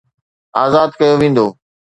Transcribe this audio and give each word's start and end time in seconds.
آزاد 0.63 0.89
ڪيو 0.99 1.13
ويندو 1.21 1.45